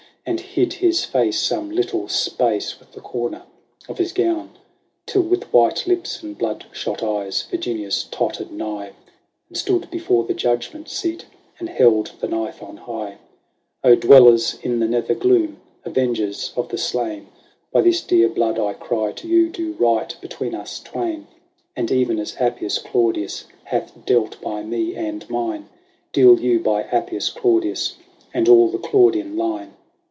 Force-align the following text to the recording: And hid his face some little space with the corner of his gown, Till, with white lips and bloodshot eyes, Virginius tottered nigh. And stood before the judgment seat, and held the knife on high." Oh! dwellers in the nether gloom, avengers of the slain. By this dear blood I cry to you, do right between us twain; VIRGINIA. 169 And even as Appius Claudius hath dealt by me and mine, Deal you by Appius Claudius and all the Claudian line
And 0.23 0.39
hid 0.39 0.73
his 0.73 1.03
face 1.03 1.39
some 1.39 1.71
little 1.71 2.07
space 2.07 2.79
with 2.79 2.91
the 2.91 3.01
corner 3.01 3.41
of 3.89 3.97
his 3.97 4.13
gown, 4.13 4.51
Till, 5.07 5.23
with 5.23 5.51
white 5.51 5.87
lips 5.87 6.21
and 6.21 6.37
bloodshot 6.37 7.01
eyes, 7.01 7.41
Virginius 7.49 8.03
tottered 8.03 8.51
nigh. 8.51 8.91
And 9.49 9.57
stood 9.57 9.89
before 9.89 10.23
the 10.25 10.35
judgment 10.35 10.89
seat, 10.89 11.25
and 11.57 11.69
held 11.69 12.11
the 12.19 12.27
knife 12.27 12.61
on 12.61 12.77
high." 12.77 13.17
Oh! 13.83 13.95
dwellers 13.95 14.59
in 14.61 14.77
the 14.79 14.87
nether 14.87 15.15
gloom, 15.15 15.59
avengers 15.85 16.53
of 16.55 16.69
the 16.69 16.77
slain. 16.77 17.29
By 17.71 17.81
this 17.81 18.01
dear 18.01 18.29
blood 18.29 18.59
I 18.59 18.73
cry 18.73 19.13
to 19.13 19.27
you, 19.27 19.49
do 19.49 19.73
right 19.79 20.15
between 20.21 20.53
us 20.53 20.79
twain; 20.79 21.25
VIRGINIA. 21.73 21.77
169 21.77 21.77
And 21.77 21.91
even 21.91 22.19
as 22.19 22.35
Appius 22.39 22.77
Claudius 22.77 23.45
hath 23.63 24.05
dealt 24.05 24.39
by 24.39 24.61
me 24.61 24.95
and 24.95 25.27
mine, 25.31 25.67
Deal 26.13 26.39
you 26.39 26.59
by 26.59 26.83
Appius 26.83 27.31
Claudius 27.31 27.95
and 28.35 28.47
all 28.47 28.67
the 28.67 28.77
Claudian 28.77 29.35
line 29.35 29.73